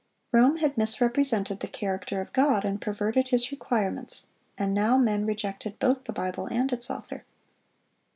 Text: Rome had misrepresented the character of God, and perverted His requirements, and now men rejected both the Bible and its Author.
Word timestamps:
Rome 0.31 0.57
had 0.57 0.79
misrepresented 0.79 1.59
the 1.59 1.67
character 1.67 2.21
of 2.21 2.33
God, 2.33 2.65
and 2.65 2.81
perverted 2.81 3.27
His 3.27 3.51
requirements, 3.51 4.29
and 4.57 4.73
now 4.73 4.97
men 4.97 5.27
rejected 5.27 5.77
both 5.77 6.05
the 6.05 6.11
Bible 6.11 6.47
and 6.47 6.73
its 6.73 6.89
Author. 6.89 7.23